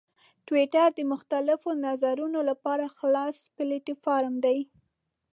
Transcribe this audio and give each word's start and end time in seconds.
ټویټر 0.47 0.87
د 0.97 1.01
مختلفو 1.11 1.69
نظرونو 1.85 2.39
لپاره 2.49 2.85
خلاص 2.97 3.35
پلیټفارم 3.55 4.35
دی. 4.45 4.59